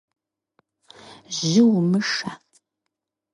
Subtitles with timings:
[1.35, 2.29] Жьы умышэ!